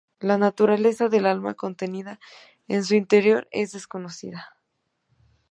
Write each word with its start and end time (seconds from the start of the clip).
La 0.19 0.39
naturaleza 0.39 1.09
del 1.09 1.27
alma 1.27 1.53
contenida 1.53 2.19
en 2.67 2.83
su 2.83 2.95
interior 2.95 3.47
es 3.51 3.73
desconocida. 3.73 4.55